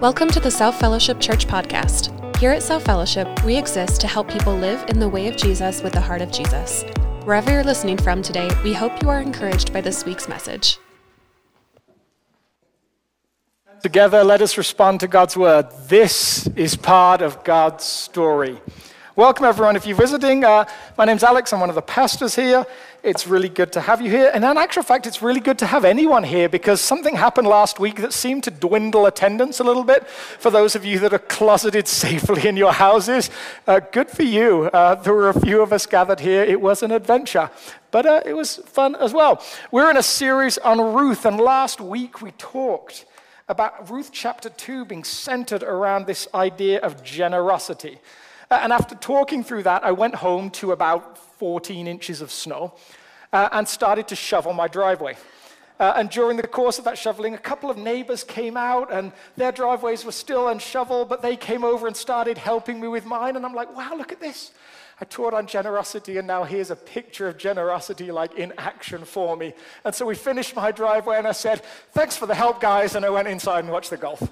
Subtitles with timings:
[0.00, 2.36] Welcome to the South Fellowship Church podcast.
[2.36, 5.82] Here at South Fellowship, we exist to help people live in the way of Jesus
[5.82, 6.84] with the heart of Jesus.
[7.24, 10.78] Wherever you're listening from today, we hope you are encouraged by this week's message.
[13.82, 15.70] Together, let us respond to God's word.
[15.88, 18.60] This is part of God's story.
[19.16, 19.76] Welcome, everyone.
[19.76, 20.66] If you're visiting, uh,
[20.98, 21.50] my name's Alex.
[21.50, 22.66] I'm one of the pastors here.
[23.02, 24.30] It's really good to have you here.
[24.34, 27.80] And in actual fact, it's really good to have anyone here because something happened last
[27.80, 30.06] week that seemed to dwindle attendance a little bit.
[30.06, 33.30] For those of you that are closeted safely in your houses,
[33.66, 34.64] uh, good for you.
[34.64, 36.42] Uh, there were a few of us gathered here.
[36.42, 37.50] It was an adventure,
[37.92, 39.42] but uh, it was fun as well.
[39.70, 43.06] We're in a series on Ruth, and last week we talked
[43.48, 47.98] about Ruth chapter 2 being centered around this idea of generosity.
[48.50, 52.74] Uh, and after talking through that, I went home to about 14 inches of snow
[53.32, 55.16] uh, and started to shovel my driveway.
[55.78, 59.12] Uh, and during the course of that shoveling, a couple of neighbors came out and
[59.36, 63.36] their driveways were still unshoveled, but they came over and started helping me with mine.
[63.36, 64.52] And I'm like, wow, look at this.
[64.98, 69.36] I taught on generosity, and now here's a picture of generosity like in action for
[69.36, 69.52] me.
[69.84, 71.62] And so we finished my driveway, and I said,
[71.92, 72.94] thanks for the help, guys.
[72.94, 74.22] And I went inside and watched the golf.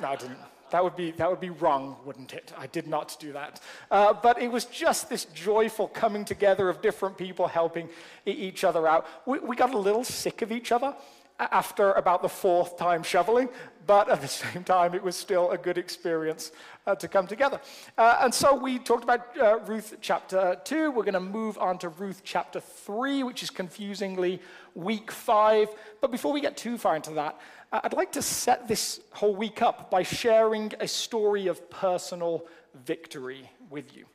[0.00, 0.38] no, I didn't.
[0.70, 2.52] That would be, that would be wrong, wouldn't it?
[2.56, 3.60] I did not do that.
[3.90, 7.88] Uh, but it was just this joyful coming together of different people helping
[8.26, 9.06] each other out.
[9.26, 10.94] We, we got a little sick of each other
[11.38, 13.48] after about the fourth time shoveling,
[13.86, 16.52] but at the same time, it was still a good experience
[16.86, 17.60] uh, to come together.
[17.96, 20.90] Uh, and so we talked about uh, Ruth chapter 2.
[20.90, 24.40] We're going to move on to Ruth chapter 3, which is confusingly
[24.74, 25.68] week 5.
[26.00, 27.38] But before we get too far into that,
[27.70, 33.50] I'd like to set this whole week up by sharing a story of personal victory
[33.68, 34.06] with you.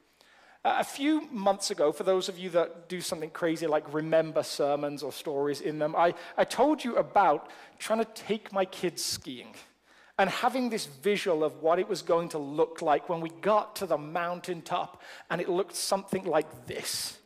[0.66, 5.04] A few months ago, for those of you that do something crazy like remember sermons
[5.04, 9.54] or stories in them, I, I told you about trying to take my kids skiing
[10.18, 13.76] and having this visual of what it was going to look like when we got
[13.78, 17.20] to the mountaintop and it looked something like this.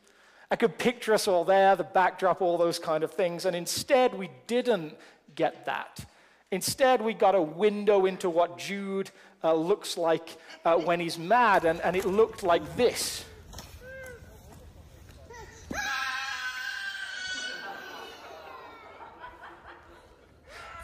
[0.50, 4.14] I could picture us all there, the backdrop, all those kind of things, and instead
[4.14, 4.96] we didn't
[5.36, 6.06] get that.
[6.52, 9.12] Instead, we got a window into what Jude
[9.44, 13.25] uh, looks like uh, when he's mad, and, and it looked like this.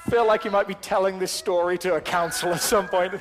[0.10, 3.14] Feel like you might be telling this story to a council at some point.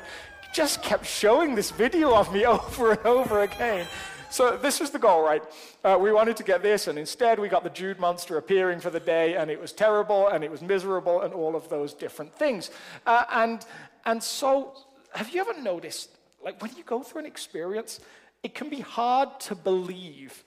[0.53, 3.87] Just kept showing this video of me over and over again.
[4.33, 5.43] So this was the goal, right?
[5.83, 8.89] Uh, we wanted to get this, and instead we got the Jude monster appearing for
[8.89, 12.33] the day, and it was terrible, and it was miserable, and all of those different
[12.33, 12.71] things.
[13.05, 13.63] Uh, and,
[14.05, 14.73] and so,
[15.13, 16.09] have you ever noticed,
[16.43, 17.99] like when you go through an experience,
[18.41, 20.43] it can be hard to believe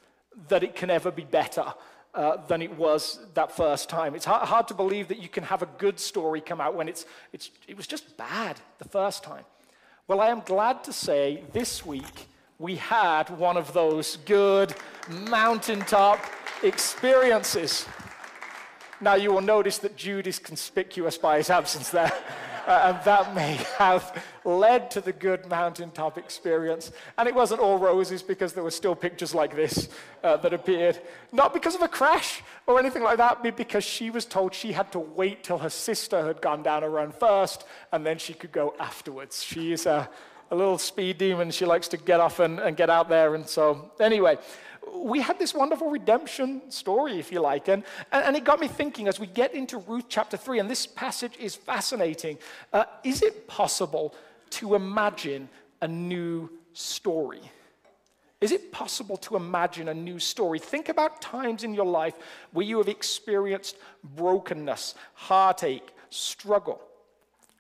[0.49, 1.73] that it can ever be better.
[2.13, 4.15] Uh, than it was that first time.
[4.15, 6.89] It's hard, hard, to believe that you can have a good story come out when
[6.89, 9.45] it's, it's, it was just bad the first time.
[10.09, 12.27] Well, I am glad to say this week
[12.59, 14.75] we had one of those good
[15.09, 16.19] mountaintop
[16.63, 17.87] experiences.
[19.01, 22.13] Now, you will notice that Jude is conspicuous by his absence there.
[22.67, 26.91] Uh, and that may have led to the good mountaintop experience.
[27.17, 29.89] And it wasn't all roses because there were still pictures like this
[30.25, 31.01] uh, that appeared.
[31.31, 34.73] Not because of a crash or anything like that, but because she was told she
[34.73, 37.63] had to wait till her sister had gone down a run first
[37.93, 39.45] and then she could go afterwards.
[39.45, 40.11] She is a
[40.51, 41.51] a little speed demon.
[41.51, 43.35] She likes to get off and, and get out there.
[43.35, 44.39] And so, anyway,
[44.95, 47.69] we had this wonderful redemption story, if you like.
[47.69, 50.87] And, and it got me thinking as we get into Ruth chapter 3, and this
[50.87, 52.39] passage is fascinating.
[52.73, 54.15] Uh, is it possible
[54.51, 55.49] to imagine
[55.83, 57.41] a new story?
[58.41, 60.59] Is it possible to imagine a new story?
[60.59, 62.15] Think about times in your life
[62.53, 66.81] where you have experienced brokenness, heartache, struggle.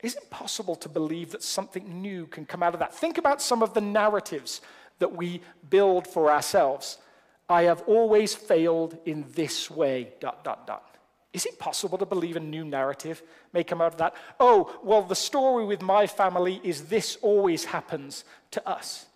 [0.07, 2.95] Is it possible to believe that something new can come out of that?
[2.95, 4.61] Think about some of the narratives
[5.01, 6.99] that we build for ourselves.
[7.49, 10.97] I have always failed in this way, dot, dot, dot.
[11.33, 13.21] Is it possible to believe a new narrative
[13.53, 14.15] may come out of that?
[14.39, 19.07] Oh, well, the story with my family is this always happens to us.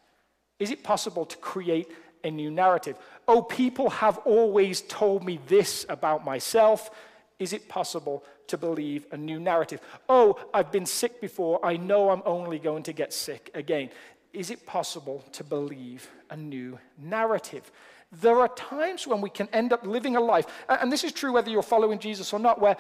[0.58, 1.86] Is it possible to create
[2.24, 2.96] a new narrative?
[3.28, 6.90] Oh, people have always told me this about myself.
[7.38, 9.80] Is it possible to believe a new narrative?
[10.08, 11.64] Oh, I've been sick before.
[11.64, 13.90] I know I'm only going to get sick again.
[14.32, 17.72] Is it possible to believe a new narrative?
[18.12, 21.32] There are times when we can end up living a life, and this is true
[21.32, 22.76] whether you're following Jesus or not, where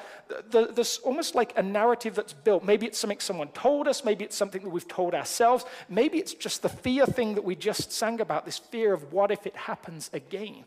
[0.50, 2.64] there's almost like a narrative that's built.
[2.64, 6.34] Maybe it's something someone told us, maybe it's something that we've told ourselves, maybe it's
[6.34, 9.54] just the fear thing that we just sang about this fear of what if it
[9.54, 10.64] happens again.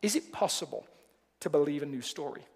[0.00, 0.86] Is it possible
[1.40, 2.46] to believe a new story?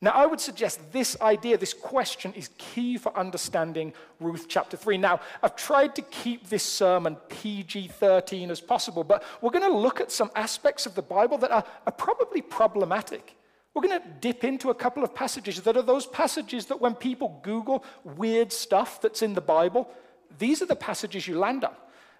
[0.00, 4.96] Now, I would suggest this idea, this question, is key for understanding Ruth chapter 3.
[4.96, 9.76] Now, I've tried to keep this sermon PG 13 as possible, but we're going to
[9.76, 13.34] look at some aspects of the Bible that are, are probably problematic.
[13.74, 16.94] We're going to dip into a couple of passages that are those passages that when
[16.94, 19.90] people Google weird stuff that's in the Bible,
[20.38, 21.74] these are the passages you land on.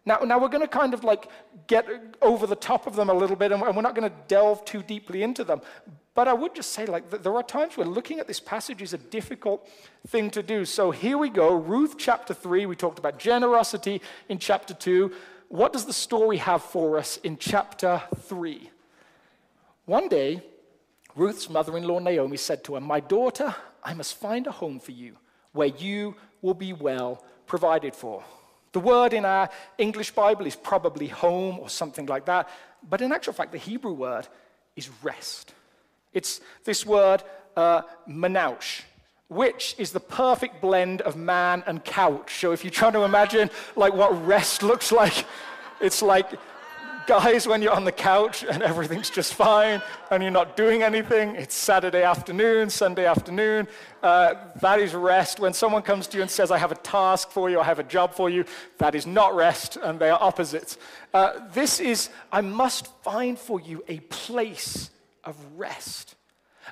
[0.05, 1.29] Now, now we're going to kind of like
[1.69, 1.87] get
[2.23, 4.83] over the top of them a little bit, and we're not going to delve too
[4.83, 5.61] deeply into them.
[6.19, 8.93] But I would just say, like, there are times where looking at this passage is
[8.93, 9.71] a difficult
[10.09, 10.65] thing to do.
[10.65, 12.67] So here we go Ruth chapter 3.
[12.67, 15.13] We talked about generosity in chapter 2.
[15.47, 18.69] What does the story have for us in chapter 3?
[19.85, 20.43] One day,
[21.15, 23.55] Ruth's mother in law Naomi said to her, My daughter,
[23.85, 25.15] I must find a home for you
[25.53, 28.25] where you will be well provided for.
[28.73, 32.49] The word in our English Bible is probably home or something like that,
[32.83, 34.27] but in actual fact, the Hebrew word
[34.75, 35.55] is rest.
[36.19, 37.23] It's this word,
[37.57, 37.83] uh,
[39.29, 42.41] which is the perfect blend of man and couch.
[42.41, 45.25] So if you're trying to imagine like what rest looks like,
[45.81, 46.27] it's like
[47.07, 49.81] guys, when you're on the couch and everything's just fine
[50.11, 53.69] and you're not doing anything, it's Saturday afternoon, Sunday afternoon,
[54.03, 55.39] uh, that is rest.
[55.39, 57.79] When someone comes to you and says, I have a task for you, I have
[57.79, 58.45] a job for you,
[58.79, 60.79] that is not rest, and they are opposites.
[61.15, 64.91] Uh, this is, I must find for you a place
[65.25, 66.15] of rest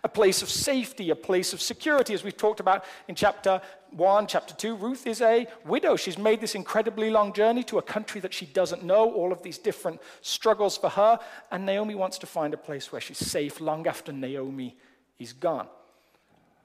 [0.05, 3.61] a place of safety, a place of security, as we've talked about in chapter
[3.93, 4.77] 1, chapter 2.
[4.77, 5.97] Ruth is a widow.
[5.97, 9.43] She's made this incredibly long journey to a country that she doesn't know, all of
[9.43, 11.19] these different struggles for her.
[11.51, 14.77] And Naomi wants to find a place where she's safe long after Naomi
[15.19, 15.69] is gone.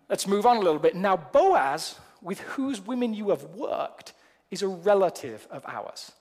[0.10, 0.96] Let's move on a little bit.
[0.96, 4.14] Now, Boaz, with whose women you have worked,
[4.50, 6.12] is a relative of ours.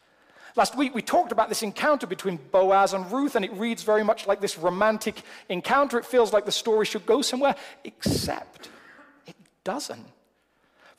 [0.57, 4.03] Last week we talked about this encounter between Boaz and Ruth, and it reads very
[4.03, 5.99] much like this romantic encounter.
[5.99, 7.55] It feels like the story should go somewhere,
[7.85, 8.69] except
[9.27, 10.07] it doesn't.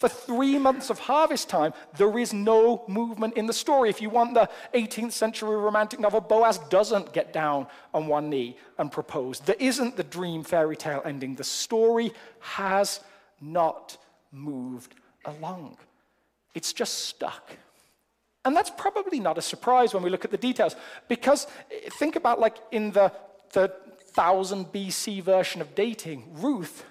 [0.01, 3.87] For three months of harvest time, there is no movement in the story.
[3.87, 8.57] If you want the 18th century romantic novel, Boaz doesn't get down on one knee
[8.79, 9.39] and propose.
[9.41, 11.35] There isn't the dream fairy tale ending.
[11.35, 13.01] The story has
[13.39, 13.97] not
[14.31, 14.95] moved
[15.25, 15.77] along,
[16.55, 17.51] it's just stuck.
[18.43, 20.75] And that's probably not a surprise when we look at the details,
[21.07, 23.11] because eh, think about like in the,
[23.53, 23.71] the
[24.15, 26.85] 1000 BC version of dating, Ruth,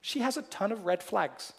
[0.00, 1.52] she has a ton of red flags.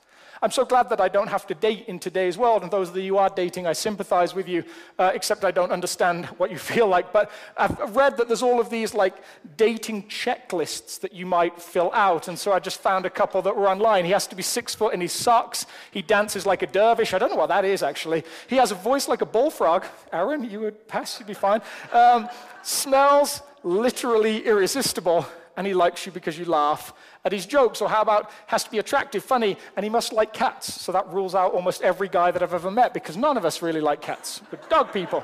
[0.44, 2.64] I'm so glad that I don't have to date in today's world.
[2.64, 4.66] And those of you who are dating, I sympathize with you,
[5.00, 7.14] uh, except I don't understand what you feel like.
[7.14, 9.16] But I've read that there's all of these like
[9.56, 12.28] dating checklists that you might fill out.
[12.28, 14.04] And so I just found a couple that were online.
[14.04, 15.66] He has to be six foot in his socks.
[15.92, 17.14] He dances like a dervish.
[17.14, 18.26] I don't know what that is actually.
[18.48, 19.86] He has a voice like a bullfrog.
[20.12, 21.62] Aaron, you would pass, you'd be fine.
[21.94, 22.28] Um,
[22.64, 25.26] smells literally irresistible
[25.56, 26.94] and he likes you because you laugh
[27.26, 27.82] at his jokes.
[27.82, 30.82] Or how about has to be attractive, funny, and he must like cats.
[30.82, 33.62] So that rules out almost every guy that I've ever met because none of us
[33.62, 34.42] really like cats.
[34.52, 35.24] We're dog people.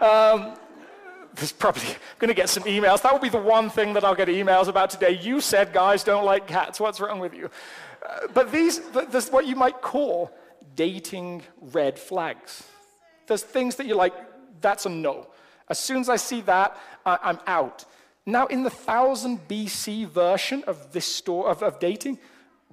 [0.00, 0.54] Um,
[1.34, 3.02] there's probably going to get some emails.
[3.02, 5.18] That will be the one thing that I'll get emails about today.
[5.20, 6.80] You said guys don't like cats.
[6.80, 7.50] What's wrong with you?
[8.06, 10.32] Uh, but these, there's what you might call
[10.74, 12.64] dating red flags.
[13.26, 14.14] There's things that you're like,
[14.60, 15.28] that's a no.
[15.68, 17.84] As soon as I see that, I, I'm out.
[18.28, 22.18] Now, in the 1000 BC version of this story of, of dating,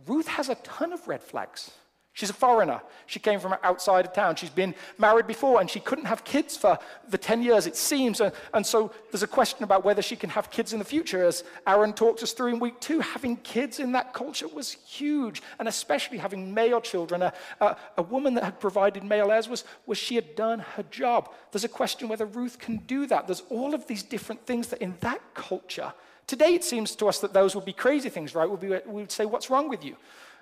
[0.06, 1.72] Ruth has a ton of red flags.
[2.15, 2.79] She's a foreigner.
[3.07, 4.38] She came from outside of town.
[4.38, 6.79] She's been married before and she couldn't have kids for
[7.10, 8.22] the 10 years, it seems.
[8.22, 11.25] And, so there's a question about whether she can have kids in the future.
[11.25, 15.43] As Aaron talked us through in week two, having kids in that culture was huge.
[15.60, 17.22] And especially having male children.
[17.22, 20.84] A, a, a woman that had provided male heirs was, was she had done her
[20.84, 21.34] job.
[21.51, 23.27] There's a question whether Ruth can do that.
[23.27, 25.91] There's all of these different things that in that culture,
[26.27, 28.50] today it seems to us that those would be crazy things, right?
[28.50, 29.98] we would say, What's wrong with you?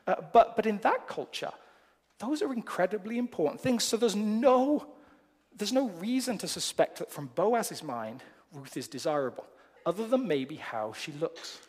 [0.05, 1.49] Uh, but, but in that culture,
[2.23, 3.83] those are incredibly important things.
[3.83, 4.87] So there's no,
[5.55, 9.45] there's no reason to suspect that from Boaz's mind, Ruth is desirable,
[9.85, 11.59] other than maybe how she looks.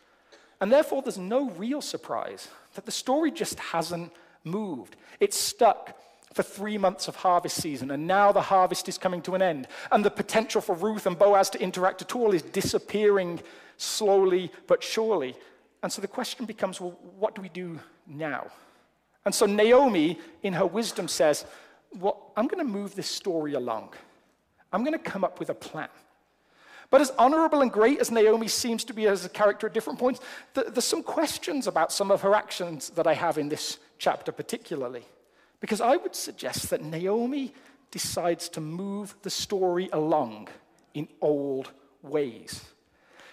[0.61, 4.13] And therefore, there's no real surprise that the story just hasn't
[4.45, 4.95] moved.
[5.19, 5.99] It's stuck
[6.33, 9.67] for three months of harvest season, and now the harvest is coming to an end.
[9.91, 13.41] And the potential for Ruth and Boaz to interact at all is disappearing
[13.75, 15.35] slowly but surely.
[15.83, 18.47] And so the question becomes well, what do we do now?
[19.25, 21.45] And so Naomi, in her wisdom, says,
[21.97, 23.93] Well, I'm going to move this story along.
[24.71, 25.89] I'm going to come up with a plan.
[26.91, 29.97] But as honorable and great as Naomi seems to be as a character at different
[29.97, 30.19] points,
[30.53, 35.03] there's some questions about some of her actions that I have in this chapter, particularly.
[35.59, 37.53] Because I would suggest that Naomi
[37.89, 40.49] decides to move the story along
[40.93, 41.71] in old
[42.03, 42.63] ways.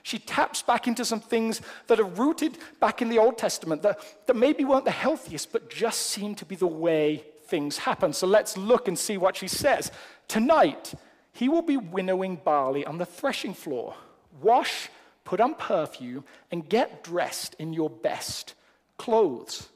[0.03, 4.01] She taps back into some things that are rooted back in the Old Testament that,
[4.27, 8.13] that maybe weren't the healthiest, but just seem to be the way things happen.
[8.13, 9.93] So let's look and see what she says.
[10.27, 10.95] Tonight,
[11.33, 13.95] he will be winnowing barley on the threshing floor.
[14.41, 14.89] Wash,
[15.25, 18.55] put on perfume, and get dressed in your best
[18.99, 19.69] clothes.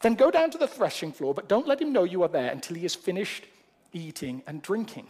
[0.00, 2.50] Then go down to the threshing floor, but don't let him know you are there
[2.50, 3.44] until he has finished
[3.92, 5.08] eating and drinking.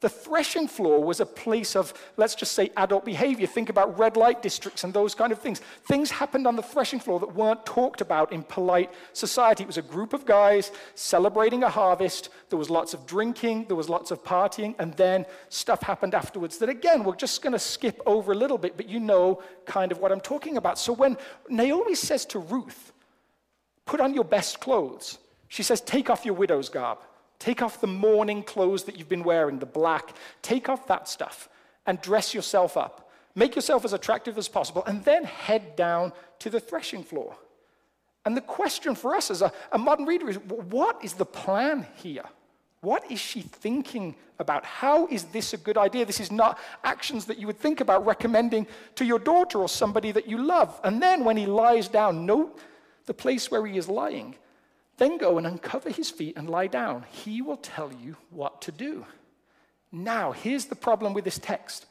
[0.00, 3.48] The threshing floor was a place of, let's just say, adult behavior.
[3.48, 5.60] Think about red light districts and those kind of things.
[5.86, 9.64] Things happened on the threshing floor that weren't talked about in polite society.
[9.64, 12.28] It was a group of guys celebrating a harvest.
[12.48, 16.58] There was lots of drinking, there was lots of partying, and then stuff happened afterwards
[16.58, 19.90] that, again, we're just going to skip over a little bit, but you know kind
[19.90, 20.78] of what I'm talking about.
[20.78, 21.16] So when
[21.48, 22.92] Naomi says to Ruth,
[23.84, 26.98] put on your best clothes, she says, take off your widow's garb.
[27.38, 30.14] Take off the mourning clothes that you've been wearing, the black.
[30.42, 31.48] Take off that stuff
[31.86, 33.10] and dress yourself up.
[33.34, 37.36] Make yourself as attractive as possible, and then head down to the threshing floor.
[38.24, 41.86] And the question for us as a, a modern reader is what is the plan
[41.94, 42.24] here?
[42.80, 44.64] What is she thinking about?
[44.64, 46.04] How is this a good idea?
[46.04, 48.66] This is not actions that you would think about recommending
[48.96, 50.80] to your daughter or somebody that you love.
[50.84, 52.58] And then when he lies down, note
[53.06, 54.34] the place where he is lying.
[54.98, 57.06] Then go and uncover his feet and lie down.
[57.10, 59.06] He will tell you what to do.
[59.90, 61.86] Now, here's the problem with this text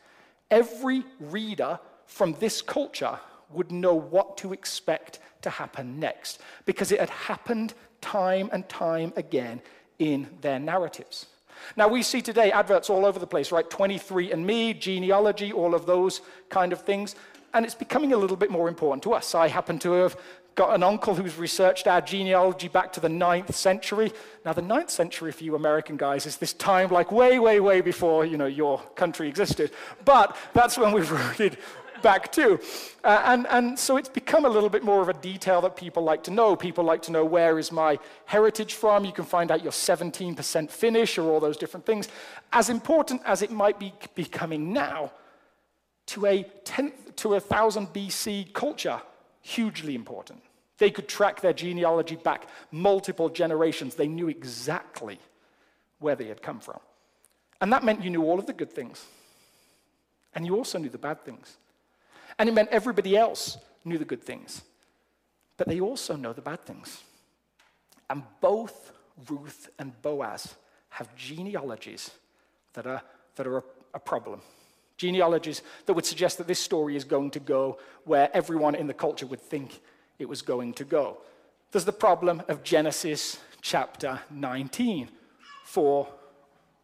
[0.52, 7.00] every reader from this culture would know what to expect to happen next because it
[7.00, 9.62] had happened time and time again
[10.00, 11.28] in their narratives.
[11.76, 13.68] Now, we see today adverts all over the place, right?
[13.68, 17.16] 23andMe, genealogy, all of those kind of things.
[17.54, 19.34] And it's becoming a little bit more important to us.
[19.34, 20.18] I happen to have
[20.58, 24.12] got an uncle who's researched our genealogy back to the ninth century.
[24.44, 27.80] Now, the ninth century for you American guys is this time like way, way, way
[27.80, 29.72] before you know, your country existed.
[30.04, 31.58] But that's when we've rooted
[32.02, 32.60] back to.
[33.04, 36.04] Uh, and, and so it's become a little bit more of a detail that people
[36.04, 36.56] like to know.
[36.56, 39.06] People like to know where is my heritage from.
[39.06, 42.10] You can find out your 17% Finnish or all those different things.
[42.52, 45.12] As important as it might be becoming now,
[46.08, 49.02] to a 10th to a 1000 BC culture,
[49.48, 50.42] hugely important.
[50.78, 53.96] They could track their genealogy back multiple generations.
[53.96, 55.20] They knew exactly
[56.00, 56.80] where they had come from.
[57.62, 59.06] And that meant you knew all of the good things.
[60.36, 61.58] And you also knew the bad things.
[62.38, 64.62] And it meant everybody else knew the good things.
[65.56, 67.04] But they also know the bad things.
[68.10, 68.92] And both
[69.30, 70.56] Ruth and Boaz
[70.90, 72.12] have genealogies
[72.74, 73.02] that are,
[73.36, 73.64] that are a,
[73.96, 74.42] a problem.
[74.98, 78.94] Genealogies that would suggest that this story is going to go where everyone in the
[78.94, 79.80] culture would think
[80.20, 81.18] it was going to go.
[81.72, 85.10] There's the problem of Genesis chapter 19
[85.64, 86.08] for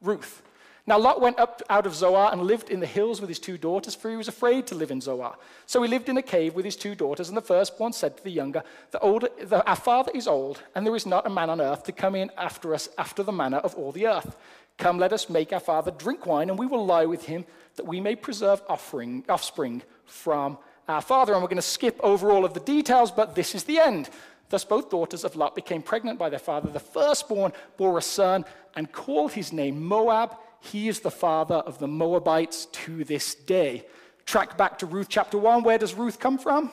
[0.02, 0.44] Ruth.
[0.86, 3.58] Now, Lot went up out of Zoar and lived in the hills with his two
[3.58, 5.38] daughters, for he was afraid to live in Zoar.
[5.66, 8.24] So he lived in a cave with his two daughters, and the firstborn said to
[8.24, 11.50] the younger, the older, the, Our father is old, and there is not a man
[11.50, 14.36] on earth to come in after us after the manner of all the earth.
[14.78, 17.86] Come, let us make our father drink wine, and we will lie with him, that
[17.86, 21.34] we may preserve offering, offspring from our father.
[21.34, 24.10] And we're going to skip over all of the details, but this is the end.
[24.50, 26.70] Thus, both daughters of Lot became pregnant by their father.
[26.70, 30.36] The firstborn bore a son and called his name Moab.
[30.60, 33.86] He is the father of the Moabites to this day.
[34.26, 35.64] Track back to Ruth chapter 1.
[35.64, 36.72] Where does Ruth come from?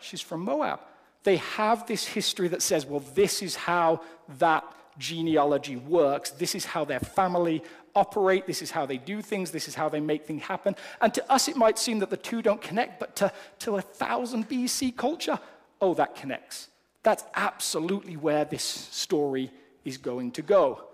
[0.00, 0.80] She's from Moab.
[1.24, 4.02] They have this history that says, well, this is how
[4.38, 4.64] that
[4.98, 6.30] genealogy works.
[6.30, 7.62] This is how their family
[7.94, 8.46] operate.
[8.46, 9.50] This is how they do things.
[9.50, 10.76] This is how they make things happen.
[11.00, 13.82] And to us, it might seem that the two don't connect, but to, to a
[13.82, 15.38] thousand BC culture,
[15.80, 16.68] oh, that connects.
[17.02, 19.50] That's absolutely where this story
[19.84, 20.84] is going to go.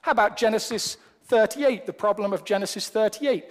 [0.00, 0.96] How about Genesis
[1.26, 3.44] 38, the problem of Genesis 38?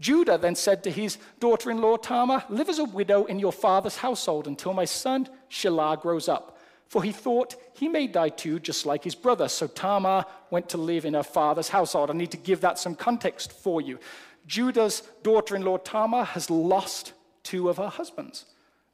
[0.00, 3.52] Judah then said to his daughter in law Tamar, Live as a widow in your
[3.52, 6.57] father's household until my son Shelah grows up
[6.88, 9.48] for he thought he may die too, just like his brother.
[9.48, 12.10] So Tamar went to live in her father's household.
[12.10, 13.98] I need to give that some context for you.
[14.46, 18.46] Judah's daughter in law Tamar has lost two of her husbands,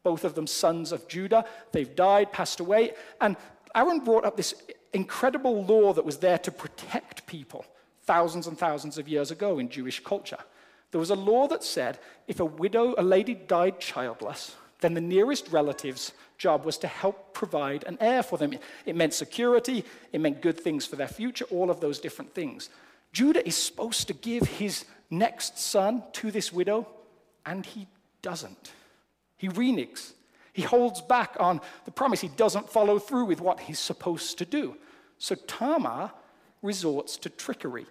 [0.03, 1.45] both of them sons of Judah.
[1.71, 2.93] They've died, passed away.
[3.21, 3.37] And
[3.75, 4.55] Aaron brought up this
[4.93, 7.65] incredible law that was there to protect people
[8.03, 10.39] thousands and thousands of years ago in Jewish culture.
[10.91, 15.01] There was a law that said if a widow, a lady died childless, then the
[15.01, 18.53] nearest relatives job was to help provide an heir for them.
[18.85, 22.69] It meant security, it meant good things for their future, all of those different things.
[23.13, 26.87] Judah is supposed to give his next son to this widow,
[27.47, 27.87] and he
[28.21, 28.73] doesn't.
[29.37, 30.13] He reneges.
[30.53, 32.21] He holds back on the promise.
[32.21, 34.77] He doesn't follow through with what he's supposed to do.
[35.19, 36.13] So Tamar
[36.63, 37.87] resorts to trickery.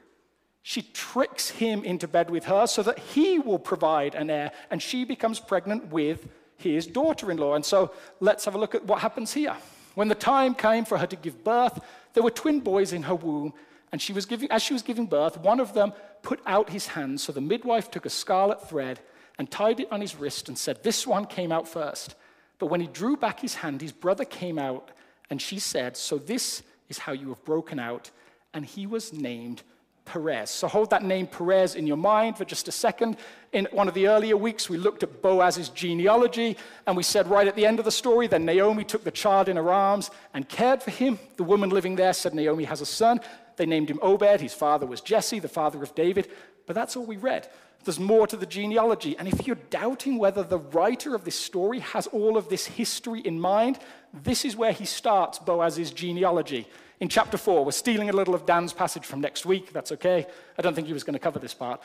[0.62, 4.82] She tricks him into bed with her so that he will provide an heir, and
[4.82, 6.28] she becomes pregnant with
[6.72, 7.56] his daughter in law.
[7.56, 9.56] And so let's have a look at what happens here.
[9.96, 11.80] When the time came for her to give birth,
[12.14, 13.54] there were twin boys in her womb,
[13.92, 15.94] and she was giving, as she was giving birth, one of them
[16.24, 17.22] put out his hand.
[17.22, 19.00] So the midwife took a scarlet thread
[19.38, 22.16] and tied it on his wrist and said, This one came out first.
[22.60, 24.92] But when he drew back his hand, his brother came out,
[25.30, 28.10] and she said, So this is how you have broken out.
[28.54, 29.64] And he was named
[30.06, 30.50] Perez.
[30.50, 33.18] So hold that name Perez in your mind for just a second.
[33.52, 37.48] In one of the earlier weeks, we looked at Boaz's genealogy, and we said right
[37.48, 40.50] at the end of the story, then Naomi took the child in her arms and
[40.50, 41.20] cared for him.
[41.38, 43.22] The woman living there said, Naomi has a son.
[43.56, 44.42] They named him Obed.
[44.42, 46.30] His father was Jesse, the father of David.
[46.66, 47.48] But that's all we read.
[47.84, 49.18] There's more to the genealogy.
[49.18, 53.20] And if you're doubting whether the writer of this story has all of this history
[53.20, 53.78] in mind,
[54.14, 56.68] this is where he starts Boaz's genealogy
[57.04, 57.66] in chapter 4.
[57.66, 59.74] We're stealing a little of Dan's passage from next week.
[59.74, 60.26] That's okay.
[60.58, 61.82] I don't think he was going to cover this part.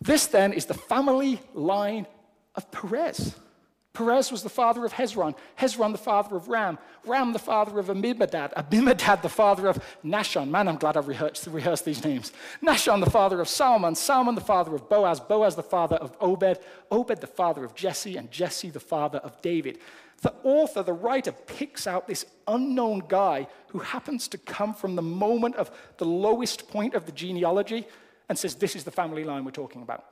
[0.00, 2.06] This then is the family line
[2.54, 3.36] of Perez.
[3.94, 7.88] Perez was the father of Hezron, Hezron the father of Ram, Ram the father of
[7.88, 10.50] Amminadab, Amminadab the father of Nahshon.
[10.50, 12.32] Man, I'm glad I've rehearsed, rehearsed these names.
[12.60, 16.58] Nahshon the father of Salmon, Salmon the father of Boaz, Boaz the father of Obed,
[16.90, 19.78] Obed the father of Jesse, and Jesse the father of David
[20.24, 25.02] the author, the writer, picks out this unknown guy who happens to come from the
[25.02, 27.86] moment of the lowest point of the genealogy
[28.30, 30.06] and says, This is the family line we're talking about.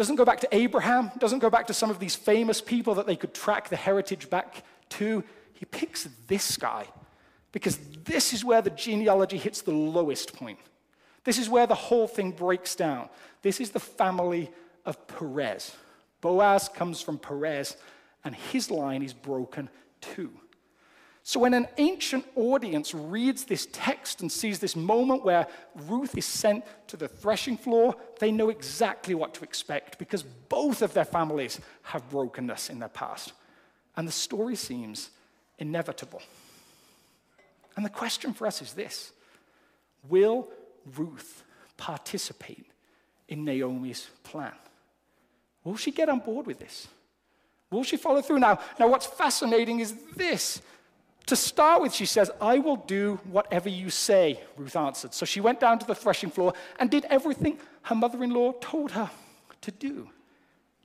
[0.00, 3.06] Doesn't go back to Abraham, doesn't go back to some of these famous people that
[3.06, 5.22] they could track the heritage back to.
[5.52, 6.86] He picks this guy
[7.52, 10.58] because this is where the genealogy hits the lowest point.
[11.24, 13.10] This is where the whole thing breaks down.
[13.42, 14.50] This is the family
[14.86, 15.76] of Perez.
[16.22, 17.76] Boaz comes from Perez,
[18.24, 19.68] and his line is broken
[20.00, 20.30] too.
[21.22, 25.46] So, when an ancient audience reads this text and sees this moment where
[25.86, 30.80] Ruth is sent to the threshing floor, they know exactly what to expect because both
[30.82, 33.32] of their families have brokenness in their past.
[33.96, 35.10] And the story seems
[35.58, 36.22] inevitable.
[37.76, 39.12] And the question for us is this
[40.08, 40.48] Will
[40.96, 41.44] Ruth
[41.76, 42.66] participate
[43.28, 44.52] in Naomi's plan?
[45.64, 46.88] Will she get on board with this?
[47.70, 48.38] Will she follow through?
[48.38, 50.60] Now, now, what's fascinating is this.
[51.26, 55.14] To start with, she says, I will do whatever you say, Ruth answered.
[55.14, 58.52] So she went down to the threshing floor and did everything her mother in law
[58.60, 59.10] told her
[59.60, 60.08] to do,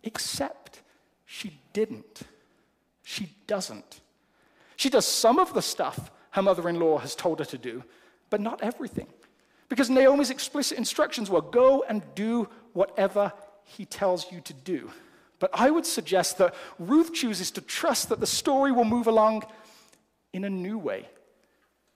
[0.04, 0.82] except
[1.26, 2.22] she didn't.
[3.04, 4.02] She doesn't.
[4.76, 7.84] She does some of the stuff her mother in law has told her to do,
[8.30, 9.08] but not everything.
[9.70, 13.32] Because Naomi's explicit instructions were go and do whatever
[13.64, 14.92] he tells you to do.
[15.40, 19.44] But I would suggest that Ruth chooses to trust that the story will move along
[20.36, 21.08] in a new way.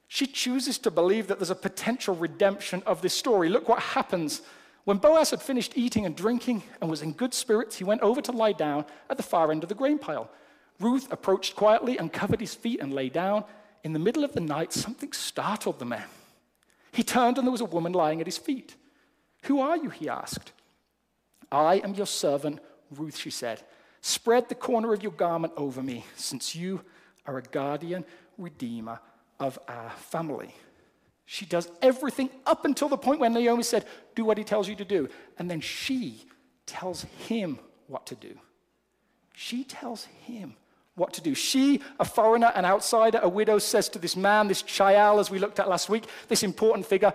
[0.08, 3.50] She chooses to believe that there's a potential redemption of this story.
[3.50, 4.42] Look what happens.
[4.86, 8.22] When Boaz had finished eating and drinking and was in good spirits, he went over
[8.22, 10.32] to lie down at the far end of the grain pile.
[10.80, 13.44] Ruth approached quietly and covered his feet and lay down.
[13.84, 16.08] In the middle of the night, something startled the man.
[16.92, 18.76] He turned and there was a woman lying at his feet.
[19.44, 19.90] Who are you?
[19.90, 20.54] he asked.
[21.52, 22.60] I am your servant
[22.92, 23.62] Ruth, she said,
[24.02, 26.82] spread the corner of your garment over me, since you
[27.26, 28.06] are a guardian
[28.40, 29.00] redeemer
[29.40, 30.54] of our family.
[31.26, 34.76] She does everything up until the point when Naomi said, Do what he tells you
[34.76, 35.10] to do.
[35.38, 36.26] And then she
[36.66, 38.36] tells him what to do.
[39.36, 40.56] She tells him
[40.96, 41.36] what to do.
[41.36, 45.40] She, a foreigner, an outsider, a widow, says to this man, this chayil, as we
[45.40, 47.14] looked at last week, this important figure,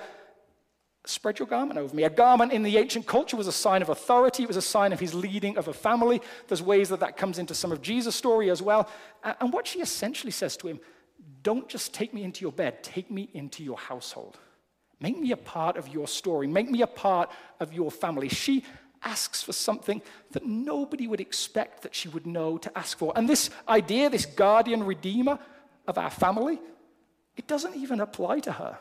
[1.07, 2.05] Spread your garment over me.
[2.05, 4.91] A garment in the ancient culture was a sign of authority, it was a sign
[4.91, 6.23] of his leading of a family.
[6.49, 8.89] There's ways that that comes into some of Jesus' story as well.
[9.23, 10.81] And what she essentially says to him
[11.43, 14.39] don't just take me into your bed, take me into your household.
[15.01, 18.29] Make me a part of your story, make me a part of your family.
[18.29, 18.65] She
[19.03, 20.01] asks for something
[20.31, 23.13] that nobody would expect that she would know to ask for.
[23.15, 25.39] And this idea, this guardian redeemer
[25.87, 26.59] of our family,
[27.37, 28.79] it doesn't even apply to her.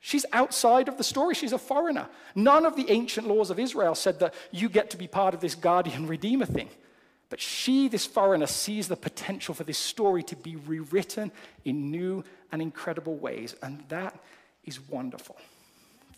[0.00, 1.34] She's outside of the story.
[1.34, 2.08] She's a foreigner.
[2.34, 5.40] None of the ancient laws of Israel said that you get to be part of
[5.40, 6.70] this guardian redeemer thing.
[7.30, 11.30] But she, this foreigner, sees the potential for this story to be rewritten
[11.64, 13.54] in new and incredible ways.
[13.62, 14.18] And that
[14.64, 15.36] is wonderful.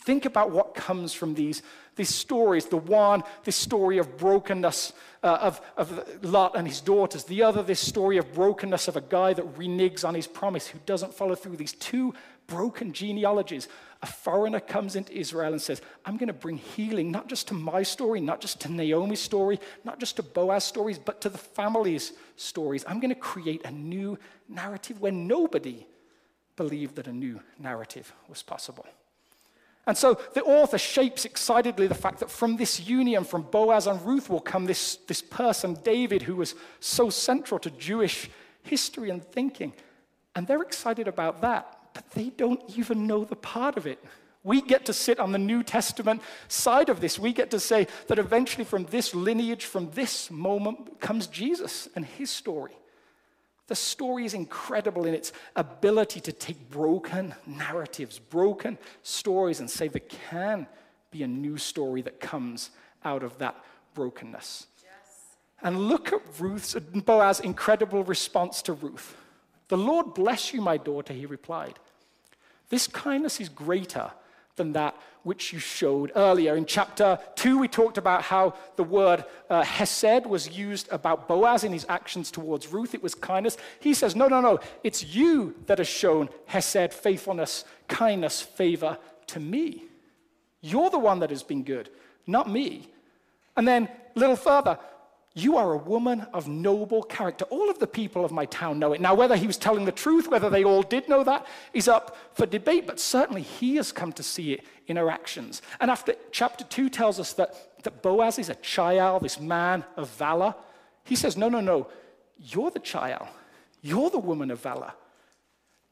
[0.02, 1.62] Think about what comes from these,
[1.96, 2.66] these stories.
[2.66, 7.24] The one, this story of brokenness uh, of, of Lot and his daughters.
[7.24, 10.78] The other, this story of brokenness of a guy that reneges on his promise, who
[10.86, 11.56] doesn't follow through.
[11.56, 12.14] These two
[12.46, 13.68] broken genealogies.
[14.02, 17.54] A foreigner comes into Israel and says, I'm going to bring healing, not just to
[17.54, 21.38] my story, not just to Naomi's story, not just to Boaz's stories, but to the
[21.38, 22.84] family's stories.
[22.88, 25.86] I'm going to create a new narrative where nobody
[26.56, 28.86] believed that a new narrative was possible.
[29.87, 34.01] And so the author shapes excitedly the fact that from this union, from Boaz and
[34.05, 38.31] Ruth, will come this, this person, David, who was so central to Jewish
[38.62, 39.73] history and thinking.
[40.37, 44.03] And they're excited about that, but they don't even know the part of it.
[44.43, 47.19] We get to sit on the New Testament side of this.
[47.19, 52.05] We get to say that eventually, from this lineage, from this moment, comes Jesus and
[52.05, 52.73] his story.
[53.70, 59.87] The story is incredible in its ability to take broken narratives, broken stories, and say
[59.87, 60.66] there can
[61.12, 62.70] be a new story that comes
[63.04, 63.54] out of that
[63.94, 64.66] brokenness.
[64.83, 65.37] Yes.
[65.62, 69.16] And look at Ruth's, Boaz's incredible response to Ruth.
[69.68, 71.78] The Lord bless you, my daughter, he replied.
[72.70, 74.11] This kindness is greater
[74.56, 76.56] than that which you showed earlier.
[76.56, 81.64] In chapter 2, we talked about how the word uh, hesed was used about Boaz
[81.64, 82.94] in his actions towards Ruth.
[82.94, 83.56] It was kindness.
[83.80, 84.61] He says, No, no, no.
[84.83, 89.85] It's you that has shown hesed, faithfulness, kindness, favor to me.
[90.61, 91.90] You're the one that has been good,
[92.26, 92.90] not me.
[93.56, 94.78] And then a little further,
[95.35, 97.44] you are a woman of noble character.
[97.50, 99.00] All of the people of my town know it.
[99.00, 102.16] Now, whether he was telling the truth, whether they all did know that, is up
[102.35, 105.62] for debate, but certainly he has come to see it in her actions.
[105.81, 110.11] And after chapter 2 tells us that, that Boaz is a chayil, this man of
[110.11, 110.55] valor,
[111.05, 111.87] he says, No, no, no,
[112.38, 113.29] you're the chayil.
[113.83, 114.92] You're the woman of valor.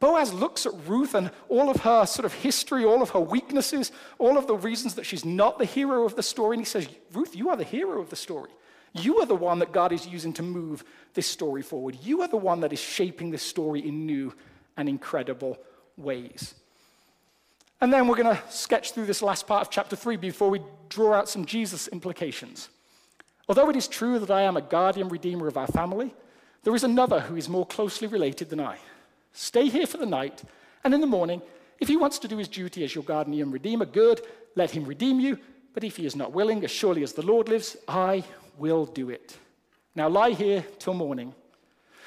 [0.00, 3.90] Boaz looks at Ruth and all of her sort of history, all of her weaknesses,
[4.18, 6.88] all of the reasons that she's not the hero of the story, and he says,
[7.12, 8.50] Ruth, you are the hero of the story.
[8.92, 10.84] You are the one that God is using to move
[11.14, 11.96] this story forward.
[12.02, 14.34] You are the one that is shaping this story in new
[14.76, 15.58] and incredible
[15.96, 16.54] ways.
[17.80, 20.60] And then we're going to sketch through this last part of chapter 3 before we
[20.88, 22.68] draw out some Jesus implications.
[23.48, 26.12] Although it is true that I am a guardian redeemer of our family,
[26.64, 28.78] there is another who is more closely related than I.
[29.32, 30.42] Stay here for the night,
[30.82, 31.40] and in the morning,
[31.78, 34.20] if he wants to do his duty as your guardian redeemer, good,
[34.56, 35.38] let him redeem you.
[35.72, 38.24] But if he is not willing, as surely as the Lord lives, I
[38.58, 39.36] will do it.
[39.94, 41.32] Now lie here till morning.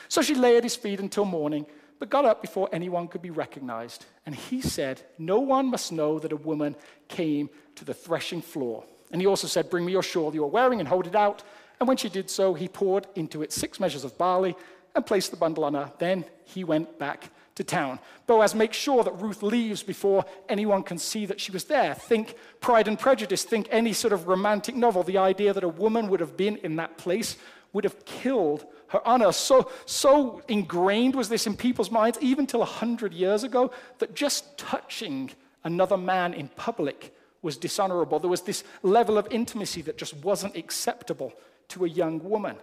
[0.09, 1.65] So she lay at his feet until morning,
[2.01, 4.07] but got up before anyone could be recognized.
[4.25, 6.75] And he said, No one must know that a woman
[7.07, 8.83] came to the threshing floor.
[9.11, 11.43] And he also said, Bring me your shawl you are wearing and hold it out.
[11.79, 14.55] And when she did so, he poured into it six measures of barley
[14.95, 15.91] and placed the bundle on her.
[15.99, 17.99] Then he went back to town.
[18.25, 21.93] Boaz makes sure that Ruth leaves before anyone can see that she was there.
[21.93, 25.03] Think Pride and Prejudice, think any sort of romantic novel.
[25.03, 27.37] The idea that a woman would have been in that place
[27.73, 29.31] would have killed her honor.
[29.31, 34.57] So, so ingrained was this in people's minds, even till 100 years ago, that just
[34.57, 35.31] touching
[35.63, 38.19] another man in public was dishonorable.
[38.19, 41.33] There was this level of intimacy that just wasn't acceptable
[41.69, 42.57] to a young woman.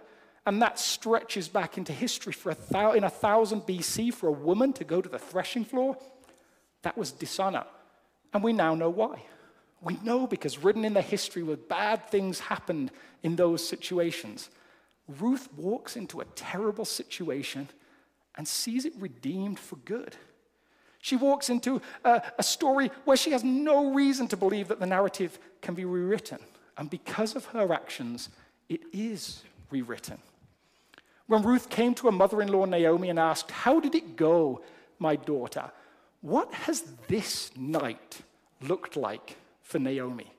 [0.45, 2.31] And that stretches back into history.
[2.31, 5.97] For a thou- in 1000 BC, for a woman to go to the threshing floor,
[6.83, 7.65] that was dishonor.
[8.33, 9.23] And we now know why.
[9.81, 12.91] We know because written in the history where bad things happened
[13.23, 14.49] in those situations.
[15.19, 17.67] Ruth walks into a terrible situation
[18.35, 20.15] and sees it redeemed for good.
[21.01, 24.85] She walks into a, a, story where she has no reason to believe that the
[24.85, 26.39] narrative can be rewritten.
[26.77, 28.29] And because of her actions,
[28.67, 30.17] it is rewritten.
[31.27, 34.61] When Ruth came to her mother in law Naomi and asked, How did it go,
[34.99, 35.71] my daughter?
[36.21, 38.21] What has this night
[38.61, 40.31] looked like for Naomi?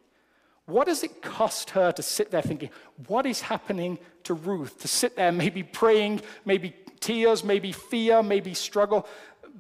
[0.71, 2.71] What does it cost her to sit there thinking,
[3.09, 4.79] What is happening to Ruth?
[4.81, 9.07] To sit there, maybe praying, maybe tears, maybe fear, maybe struggle.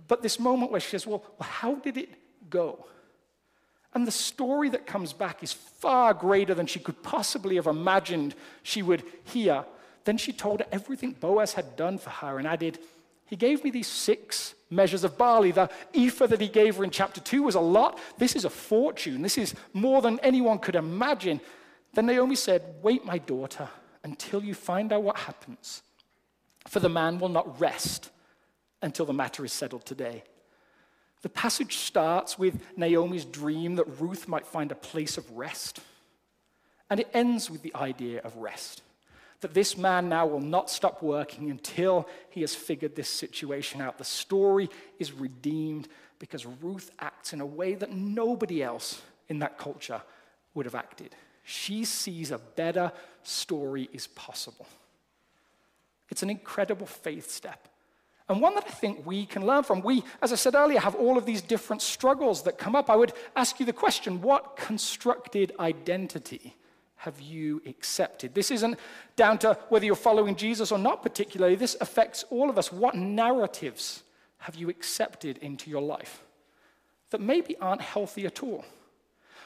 [0.06, 2.10] But this moment where she says, Well, how did it
[2.48, 2.86] go?
[3.92, 8.36] And the story that comes back is far greater than she could possibly have imagined
[8.62, 9.64] she would hear.
[10.04, 12.78] Then she told her everything Boaz had done for her and added,
[13.30, 15.52] He gave me these six measures of barley.
[15.52, 18.00] The ephah that he gave her in chapter 2 was a lot.
[18.18, 19.22] This is a fortune.
[19.22, 21.40] This is more than anyone could imagine.
[21.94, 23.68] Then Naomi said, Wait, my daughter,
[24.02, 25.82] until you find out what happens.
[26.66, 28.10] For the man will not rest
[28.82, 30.24] until the matter is settled today.
[31.22, 35.78] The passage starts with Naomi's dream that Ruth might find a place of rest.
[36.90, 38.82] And it ends with the idea of rest
[39.40, 43.98] that this man now will not stop working until he has figured this situation out.
[43.98, 49.58] The story is redeemed because Ruth acts in a way that nobody else in that
[49.58, 50.02] culture
[50.54, 51.14] would have acted.
[51.42, 54.66] She sees a better story is possible.
[56.10, 57.68] It's an incredible faith step.
[58.28, 59.80] And one that I think we can learn from.
[59.80, 62.88] We, as I said earlier, have all of these different struggles that come up.
[62.88, 66.54] I would ask you the question what constructed identity
[67.00, 68.34] have you accepted?
[68.34, 68.78] This isn't
[69.16, 71.54] down to whether you're following Jesus or not, particularly.
[71.54, 72.70] This affects all of us.
[72.70, 74.02] What narratives
[74.36, 76.22] have you accepted into your life
[77.08, 78.66] that maybe aren't healthy at all?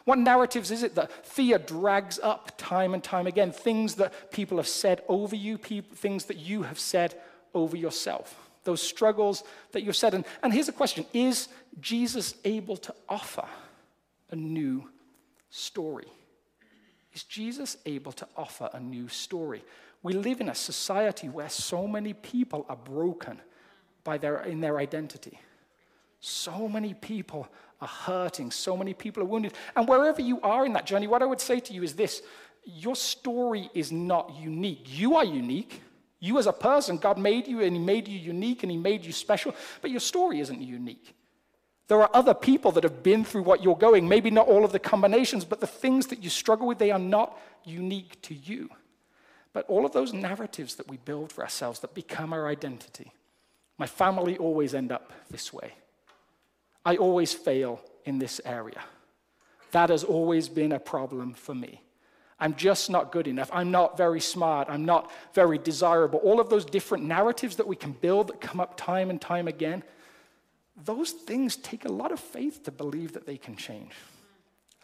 [0.04, 3.52] What narratives is it that fear drags up time and time again?
[3.52, 7.14] Things that people have said over you, people, things that you have said
[7.54, 8.36] over yourself.
[8.64, 10.12] Those struggles that you've said.
[10.12, 11.46] And, and here's a question Is
[11.80, 13.46] Jesus able to offer
[14.32, 14.88] a new
[15.50, 16.08] story?
[17.14, 19.64] Is Jesus able to offer a new story?
[20.02, 23.40] We live in a society where so many people are broken
[24.02, 25.38] by their, in their identity.
[26.20, 27.48] So many people
[27.80, 29.54] are hurting, so many people are wounded.
[29.76, 32.22] And wherever you are in that journey, what I would say to you is this
[32.64, 34.84] your story is not unique.
[34.86, 35.82] You are unique.
[36.18, 39.04] You, as a person, God made you and He made you unique and He made
[39.04, 41.14] you special, but your story isn't unique.
[41.86, 44.72] There are other people that have been through what you're going, maybe not all of
[44.72, 48.70] the combinations, but the things that you struggle with, they are not unique to you.
[49.52, 53.12] But all of those narratives that we build for ourselves that become our identity.
[53.78, 55.72] My family always end up this way.
[56.84, 58.80] I always fail in this area.
[59.72, 61.82] That has always been a problem for me.
[62.38, 63.50] I'm just not good enough.
[63.52, 64.68] I'm not very smart.
[64.70, 66.18] I'm not very desirable.
[66.20, 69.48] All of those different narratives that we can build that come up time and time
[69.48, 69.82] again,
[70.82, 73.92] those things take a lot of faith to believe that they can change.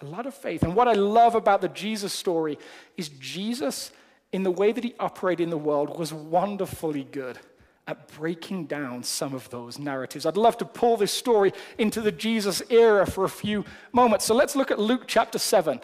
[0.02, 0.62] A lot of faith.
[0.62, 2.58] And what I love about the Jesus story
[2.96, 3.90] is Jesus,
[4.32, 7.38] in the way that he operated in the world, was wonderfully good
[7.86, 10.24] at breaking down some of those narratives.
[10.24, 14.24] I'd love to pull this story into the Jesus era for a few moments.
[14.24, 15.80] So let's look at Luke chapter 7.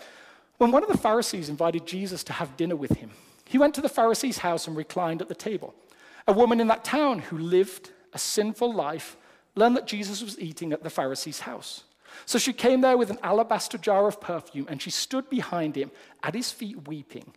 [0.58, 3.10] When one of the Pharisees invited Jesus to have dinner with him,
[3.44, 5.74] he went to the Pharisee's house and reclined at the table.
[6.28, 9.16] A woman in that town who lived a sinful life
[9.56, 11.84] learned that Jesus was eating at the Pharisee's house.
[12.24, 15.90] So she came there with an alabaster jar of perfume, and she stood behind him
[16.22, 17.34] at his feet weeping,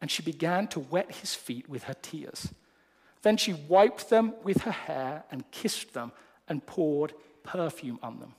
[0.00, 2.52] and she began to wet his feet with her tears.
[3.22, 6.12] Then she wiped them with her hair and kissed them
[6.48, 8.34] and poured perfume on them.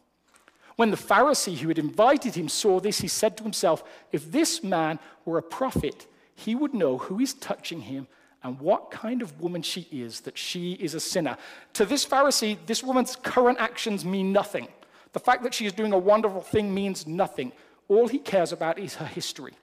[0.76, 4.64] When the Pharisee who had invited him saw this, he said to himself, If this
[4.64, 8.08] man were a prophet, he would know who is touching him
[8.44, 11.38] and what kind of woman she is, that she is a sinner.
[11.74, 14.68] To this Pharisee, this woman's current actions mean nothing.
[15.14, 17.52] The fact that she is doing a wonderful thing means nothing.
[17.88, 19.54] All he cares about is her history.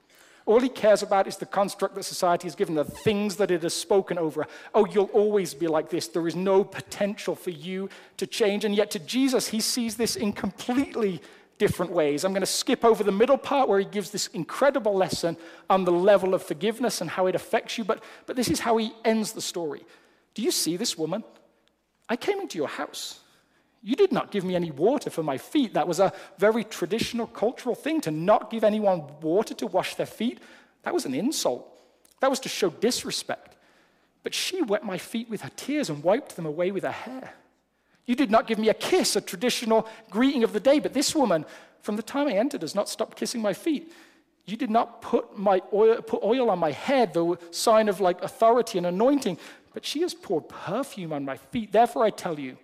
[0.47, 3.63] All he cares about is the construct that society has given, the things that it
[3.63, 4.47] has spoken over.
[4.75, 6.09] Oh, you'll always be like this.
[6.09, 8.65] There is no potential for you to change.
[8.65, 11.21] And yet, to Jesus, he sees this in completely
[11.59, 12.25] different ways.
[12.25, 15.37] I'm going to skip over the middle part where he gives this incredible lesson
[15.69, 17.85] on the level of forgiveness and how it affects you.
[17.85, 19.85] But, but this is how he ends the story.
[20.35, 21.25] Do you see this woman?
[22.09, 23.21] I came into your house.
[23.83, 25.75] You did not give me any water for my feet.
[25.75, 30.07] That was a very traditional cultural thing to not give anyone water to wash their
[30.07, 30.41] feet.
[30.83, 31.67] That was an insult.
[32.21, 33.57] That was to show disrespect.
[34.23, 37.35] But she wet my feet with her tears and wiped them away with her hair.
[38.09, 40.79] You did not give me a kiss, a traditional greeting of the day.
[40.79, 41.45] But this woman,
[41.83, 43.93] from the time I entered, has not stopped kissing my feet.
[44.47, 48.25] You did not put, my oil, put oil on my head, the sign of like
[48.25, 49.37] authority and anointing,
[49.75, 51.71] but she has poured perfume on my feet.
[51.71, 52.57] Therefore, I tell you,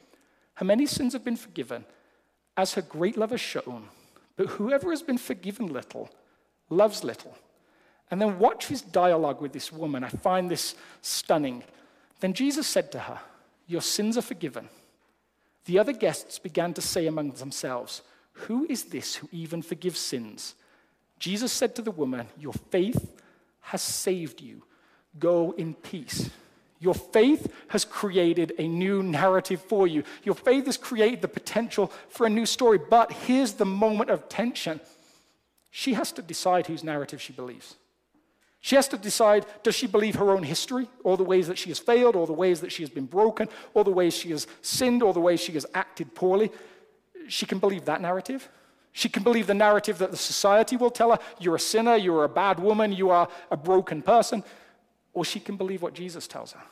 [0.54, 1.85] her many sins have been forgiven,
[2.57, 3.88] as her great love has shown.
[4.37, 6.09] But whoever has been forgiven little
[6.70, 7.37] loves little.
[8.11, 10.04] And then watch his dialogue with this woman.
[10.04, 11.64] I find this stunning.
[12.20, 13.20] Then Jesus said to her,
[13.66, 14.70] Your sins are forgiven.
[15.66, 20.55] The other guests began to say among themselves, Who is this who even forgives sins?
[21.18, 23.20] Jesus said to the woman, Your faith
[23.61, 24.62] has saved you.
[25.18, 26.31] Go in peace.
[26.81, 30.03] Your faith has created a new narrative for you.
[30.22, 32.79] Your faith has created the potential for a new story.
[32.79, 34.81] But here's the moment of tension
[35.70, 37.77] she has to decide whose narrative she believes.
[38.64, 41.68] She has to decide does she believe her own history, all the ways that she
[41.68, 44.46] has failed, all the ways that she has been broken, all the ways she has
[44.62, 46.50] sinned, all the ways she has acted poorly.
[47.29, 48.48] She can believe that narrative.
[48.92, 52.24] She can believe the narrative that the society will tell her you're a sinner, you're
[52.24, 54.42] a bad woman, you are a broken person.
[55.12, 56.62] Or she can believe what Jesus tells her.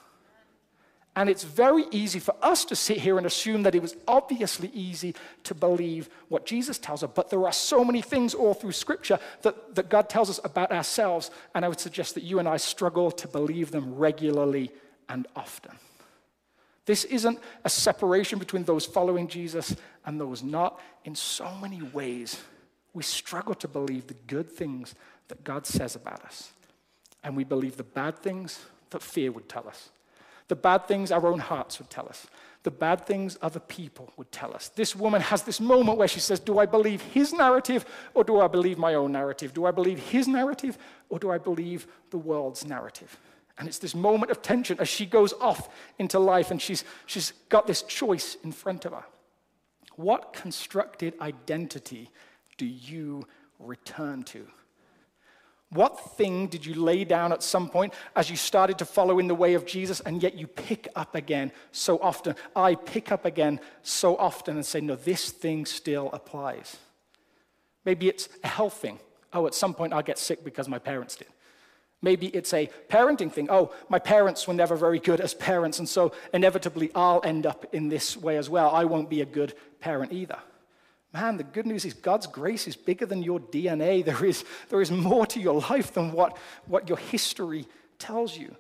[1.14, 4.70] And it's very easy for us to sit here and assume that it was obviously
[4.72, 7.10] easy to believe what Jesus tells us.
[7.14, 10.72] But there are so many things all through Scripture that, that God tells us about
[10.72, 11.30] ourselves.
[11.54, 14.70] And I would suggest that you and I struggle to believe them regularly
[15.10, 15.72] and often.
[16.86, 20.80] This isn't a separation between those following Jesus and those not.
[21.04, 22.40] In so many ways,
[22.94, 24.94] we struggle to believe the good things
[25.28, 26.52] that God says about us.
[27.22, 29.90] And we believe the bad things that fear would tell us.
[30.52, 32.26] The bad things our own hearts would tell us.
[32.62, 34.68] The bad things other people would tell us.
[34.68, 38.38] This woman has this moment where she says, Do I believe his narrative or do
[38.38, 39.54] I believe my own narrative?
[39.54, 40.76] Do I believe his narrative
[41.08, 43.18] or do I believe the world's narrative?
[43.56, 47.32] And it's this moment of tension as she goes off into life and she's, she's
[47.48, 49.04] got this choice in front of her.
[49.96, 52.10] What constructed identity
[52.58, 53.26] do you
[53.58, 54.46] return to?
[55.72, 59.26] What thing did you lay down at some point as you started to follow in
[59.26, 62.34] the way of Jesus and yet you pick up again so often?
[62.54, 66.76] I pick up again so often and say, no, this thing still applies.
[67.86, 68.98] Maybe it's a health thing.
[69.32, 71.28] Oh, at some point I'll get sick because my parents did.
[72.02, 73.48] Maybe it's a parenting thing.
[73.48, 77.64] Oh, my parents were never very good as parents, and so inevitably I'll end up
[77.72, 78.70] in this way as well.
[78.74, 80.38] I won't be a good parent either.
[81.12, 84.04] Man, the good news is God's grace is bigger than your DNA.
[84.04, 87.66] There is, there is more to your life than what, what your history
[87.98, 88.56] tells you.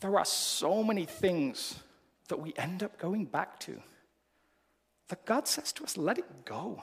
[0.00, 1.74] There are so many things
[2.28, 3.80] that we end up going back to
[5.08, 6.82] that God says to us, let it go.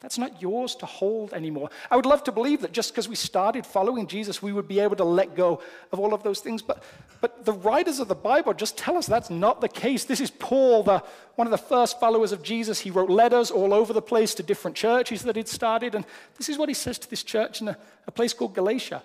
[0.00, 1.68] That's not yours to hold anymore.
[1.90, 4.80] I would love to believe that just because we started following Jesus, we would be
[4.80, 5.60] able to let go
[5.92, 6.62] of all of those things.
[6.62, 6.82] But,
[7.20, 10.04] but the writers of the Bible just tell us that's not the case.
[10.04, 11.02] This is Paul, the,
[11.34, 12.80] one of the first followers of Jesus.
[12.80, 15.94] He wrote letters all over the place to different churches that he'd started.
[15.94, 16.06] And
[16.38, 19.02] this is what he says to this church in a, a place called Galatia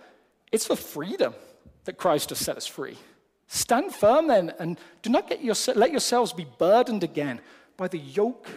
[0.55, 1.33] it's for freedom
[1.83, 2.97] that Christ has set us free.
[3.47, 7.41] Stand firm then, and do not get your, let yourselves be burdened again
[7.75, 8.47] by the yoke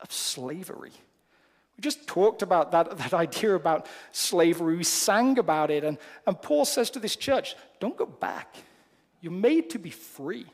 [0.00, 0.92] of slavery.
[1.76, 4.76] We just talked about that, that idea about slavery.
[4.76, 5.84] We sang about it.
[5.84, 8.56] And, and Paul says to this church, don't go back.
[9.20, 10.46] You're made to be free.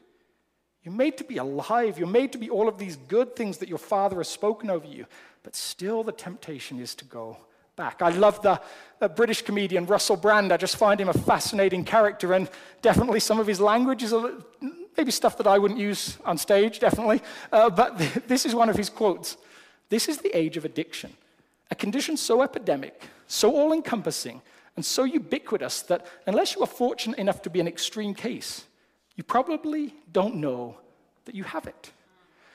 [0.85, 1.99] You're made to be alive.
[1.99, 4.87] You're made to be all of these good things that your father has spoken over
[4.87, 5.07] you.
[5.43, 7.39] But still, the temptation is to go
[7.77, 8.03] back.
[8.03, 8.61] I love the,
[8.99, 10.53] the British comedian Russell Brand.
[10.53, 12.51] I just find him a fascinating character, and
[12.83, 14.37] definitely some of his language is a,
[14.97, 17.23] maybe stuff that I wouldn't use on stage, definitely.
[17.53, 17.97] Uh, but
[18.29, 19.37] this is one of his quotes.
[19.89, 21.13] This is the age of addiction,
[21.71, 24.43] a condition so epidemic, so all encompassing,
[24.77, 28.65] and so ubiquitous that unless you are fortunate enough to be an extreme case,
[29.17, 30.77] you probably don't know
[31.25, 31.91] that you have it.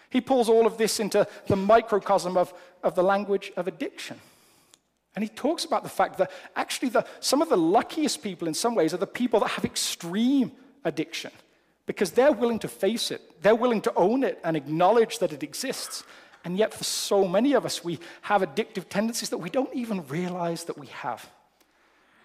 [0.09, 4.19] He pulls all of this into the microcosm of, of the language of addiction.
[5.15, 8.53] And he talks about the fact that actually the, some of the luckiest people in
[8.53, 10.51] some ways are the people that have extreme
[10.83, 11.31] addiction
[11.85, 15.43] because they're willing to face it, they're willing to own it and acknowledge that it
[15.43, 16.03] exists.
[16.43, 20.05] And yet, for so many of us, we have addictive tendencies that we don't even
[20.07, 21.29] realize that we have.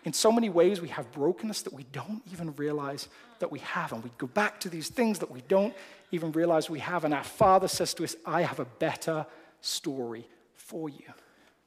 [0.04, 3.92] In so many ways, we have brokenness that we don't even realize that we have.
[3.92, 5.74] And we go back to these things that we don't
[6.10, 7.04] even realize we have.
[7.04, 9.26] And our Father says to us, I have a better
[9.60, 11.12] story for you.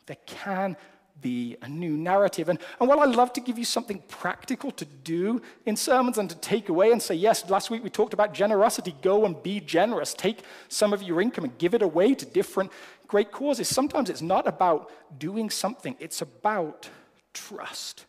[0.06, 0.76] There can
[1.22, 2.50] be a new narrative.
[2.50, 6.30] And, and while I love to give you something practical to do in sermons and
[6.30, 9.60] to take away and say, yes, last week we talked about generosity, go and be
[9.60, 10.14] generous.
[10.14, 12.72] Take some of your income and give it away to different
[13.08, 13.68] great causes.
[13.68, 16.90] Sometimes it's not about doing something, it's about
[17.34, 18.06] trust.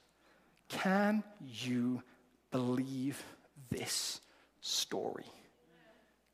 [0.69, 2.03] Can you
[2.51, 3.23] believe
[3.71, 4.21] this
[4.61, 5.27] story?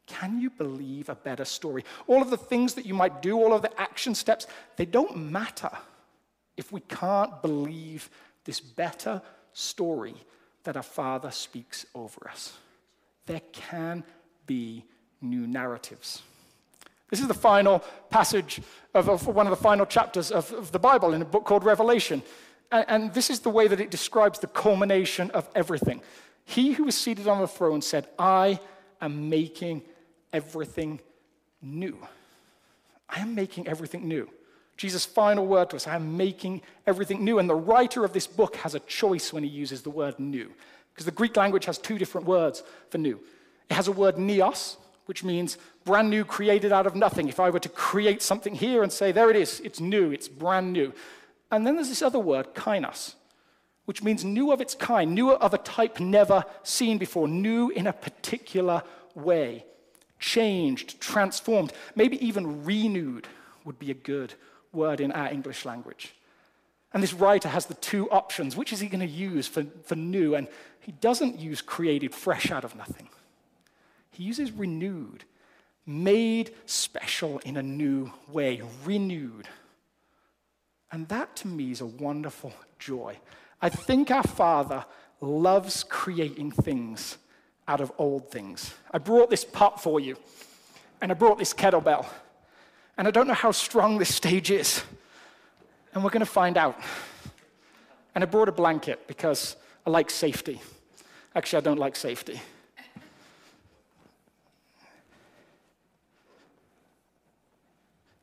[0.06, 1.84] Can you believe a better story?
[2.06, 5.16] All of the things that you might do, all of the action steps, they don't
[5.16, 5.70] matter
[6.58, 8.10] if we can't believe
[8.44, 10.14] this better story
[10.64, 12.52] that our Father speaks over us.
[13.26, 14.04] There can
[14.46, 14.84] be
[15.22, 16.22] new narratives.
[17.10, 18.60] This is the final passage
[18.92, 21.64] of, of one of the final chapters of, of, the Bible in a book called
[21.64, 22.22] Revelation.
[22.70, 26.02] And, and this is the way that it describes the culmination of everything.
[26.44, 28.60] He who was seated on the throne said, I
[29.00, 29.82] am making
[30.32, 31.00] everything
[31.62, 31.98] new.
[33.08, 34.28] I am making everything new.
[34.78, 37.38] Jesus' final word to us I am making everything new.
[37.38, 40.50] And the writer of this book has a choice when he uses the word new,
[40.94, 43.20] because the Greek language has two different words for new.
[43.68, 47.28] It has a word neos, which means brand new, created out of nothing.
[47.28, 50.28] If I were to create something here and say, there it is, it's new, it's
[50.28, 50.94] brand new.
[51.50, 53.14] And then there's this other word, kainos,
[53.86, 57.86] which means new of its kind, new of a type never seen before, new in
[57.86, 58.82] a particular
[59.14, 59.64] way,
[60.20, 63.26] changed, transformed, maybe even renewed
[63.64, 64.34] would be a good
[64.72, 66.14] word in our English language.
[66.92, 68.56] And this writer has the two options.
[68.56, 70.34] Which is he going to use for, for new?
[70.34, 70.48] And
[70.80, 73.08] he doesn't use created fresh out of nothing,
[74.10, 75.24] he uses renewed,
[75.86, 79.48] made special in a new way, renewed.
[80.90, 83.18] And that to me is a wonderful joy.
[83.60, 84.86] I think our Father
[85.20, 87.18] loves creating things
[87.66, 88.72] out of old things.
[88.90, 90.16] I brought this pot for you,
[91.02, 92.06] and I brought this kettlebell.
[92.98, 94.82] And I don't know how strong this stage is.
[95.94, 96.78] And we're going to find out.
[98.14, 99.54] And I brought a blanket because
[99.86, 100.60] I like safety.
[101.34, 102.40] Actually, I don't like safety.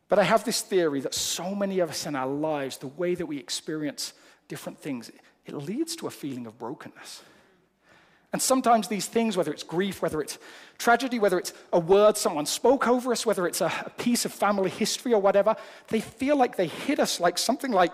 [0.10, 3.16] But I have this theory that so many of us in our lives, the way
[3.16, 4.14] that we experience
[4.48, 5.10] different things,
[5.46, 7.24] it leads to a feeling of brokenness.
[8.36, 10.38] And sometimes these things, whether it's grief, whether it's
[10.78, 14.34] tragedy, whether it's a word someone spoke over us, whether it's a, a piece of
[14.34, 15.56] family history or whatever,
[15.88, 17.94] they feel like they hit us like something like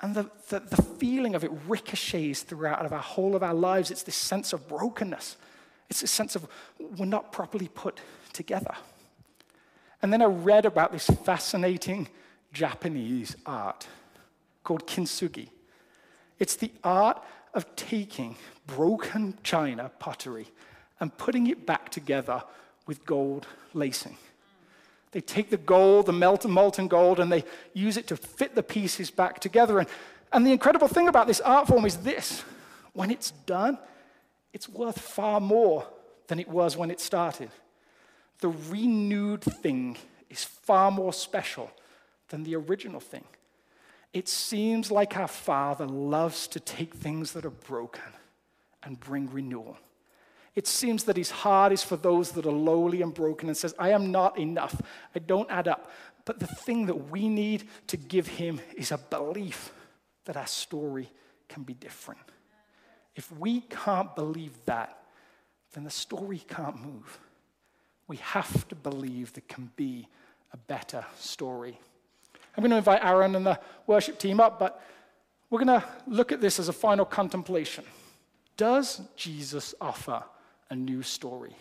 [0.00, 3.92] And the, the, the, feeling of it ricochets throughout of our whole of our lives.
[3.92, 5.36] It's this sense of brokenness.
[5.88, 6.48] It's this sense of
[6.98, 8.00] we're not properly put
[8.32, 8.74] together.
[10.02, 12.08] And then I read about this fascinating
[12.52, 13.86] Japanese art
[14.64, 15.50] called kintsugi.
[16.42, 17.22] It's the art
[17.54, 18.34] of taking
[18.66, 20.48] broken china pottery
[20.98, 22.42] and putting it back together
[22.84, 24.16] with gold lacing.
[25.12, 28.62] They take the gold, the melted molten gold, and they use it to fit the
[28.64, 29.78] pieces back together.
[29.78, 29.88] And,
[30.32, 32.42] and the incredible thing about this art form is this
[32.92, 33.78] when it's done,
[34.52, 35.86] it's worth far more
[36.26, 37.50] than it was when it started.
[38.40, 39.96] The renewed thing
[40.28, 41.70] is far more special
[42.30, 43.22] than the original thing.
[44.12, 48.02] It seems like our Father loves to take things that are broken
[48.82, 49.78] and bring renewal.
[50.54, 53.74] It seems that his heart is for those that are lowly and broken and says,
[53.78, 54.80] I am not enough.
[55.14, 55.90] I don't add up.
[56.24, 59.72] But the thing that we need to give him is a belief
[60.26, 61.10] that our story
[61.48, 62.20] can be different.
[63.16, 64.98] If we can't believe that,
[65.72, 67.18] then the story can't move.
[68.06, 70.06] We have to believe there can be
[70.52, 71.78] a better story.
[72.56, 74.82] I'm going to invite Aaron and the worship team up, but
[75.50, 77.84] we're going to look at this as a final contemplation.
[78.56, 80.22] Does Jesus offer
[80.70, 81.56] a new story?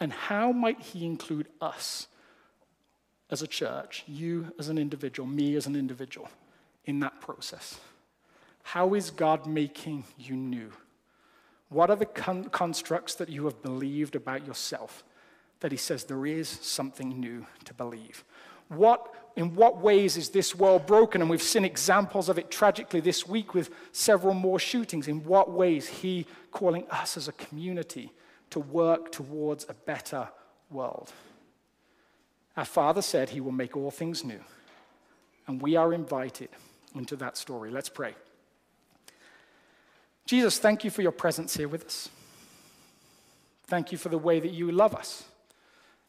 [0.00, 2.08] And how might he include us
[3.30, 6.28] as a church, you as an individual, me as an individual,
[6.84, 7.78] in that process?
[8.62, 10.72] How is God making you new?
[11.68, 15.04] What are the con- constructs that you have believed about yourself
[15.60, 18.24] that he says there is something new to believe?
[18.76, 21.20] What, in what ways is this world broken?
[21.20, 25.08] And we've seen examples of it tragically this week with several more shootings.
[25.08, 28.12] In what ways he calling us as a community
[28.50, 30.28] to work towards a better
[30.70, 31.12] world?
[32.56, 34.40] Our Father said he will make all things new.
[35.46, 36.48] And we are invited
[36.94, 37.70] into that story.
[37.70, 38.14] Let's pray.
[40.26, 42.08] Jesus, thank you for your presence here with us.
[43.66, 45.24] Thank you for the way that you love us.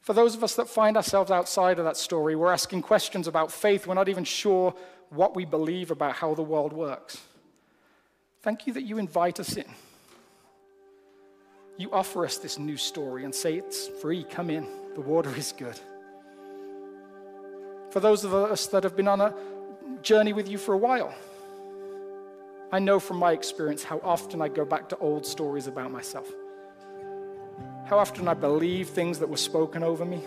[0.06, 3.50] For those of us that find ourselves outside of that story, we're asking questions about
[3.50, 3.88] faith.
[3.88, 4.72] We're not even sure
[5.10, 7.20] what we believe about how the world works.
[8.40, 9.66] Thank you that you invite us in.
[11.76, 15.50] You offer us this new story and say it's free, come in, the water is
[15.50, 15.78] good.
[17.90, 19.34] For those of us that have been on a
[20.02, 21.12] journey with you for a while,
[22.70, 26.32] I know from my experience how often I go back to old stories about myself
[27.86, 30.20] how often I believe things that were spoken over me.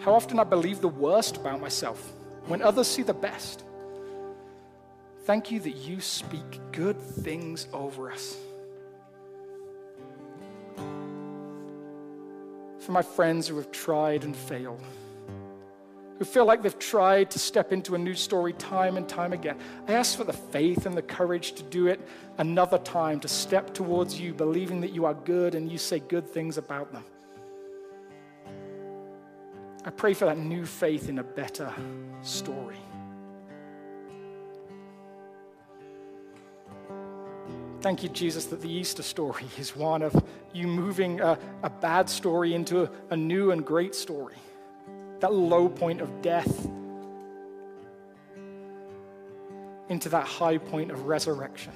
[0.00, 2.12] How often I believe the worst about myself
[2.46, 3.64] when others see the best.
[5.24, 8.36] Thank you that you speak good things over us.
[12.78, 14.80] For my friends who have tried and failed
[16.18, 19.56] who feel like they've tried to step into a new story time and time again.
[19.86, 22.00] I ask for the faith and the courage to do it
[22.38, 26.28] another time, to step towards you, believing that you are good and you say good
[26.28, 27.04] things about them.
[29.84, 31.72] I pray for that new faith in a better
[32.22, 32.76] story.
[37.80, 42.10] Thank you, Jesus, that the Easter story is one of you moving a, a bad
[42.10, 44.34] story into a, a new and great story
[45.20, 46.68] that low point of death
[49.88, 51.72] into that high point of resurrection.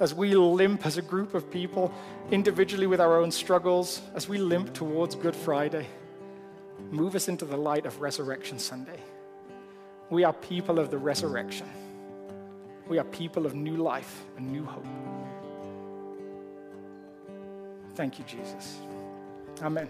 [0.00, 1.92] As we limp as a group of people,
[2.30, 5.86] individually with our own struggles, as we limp towards Good Friday,
[6.90, 9.00] move us into the light of Resurrection Sunday.
[10.10, 11.68] We are people of the resurrection.
[12.88, 14.86] We are people of new life and new hope.
[17.94, 18.78] Thank you, Jesus.
[19.60, 19.88] Amen.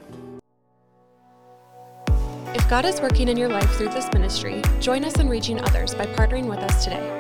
[2.55, 5.95] If God is working in your life through this ministry, join us in reaching others
[5.95, 7.17] by partnering with us today.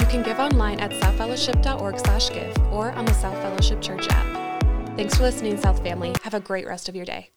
[0.00, 4.62] You can give online at southfellowship.org/give or on the South Fellowship Church app.
[4.96, 6.14] Thanks for listening, South family.
[6.22, 7.30] Have a great rest of your day.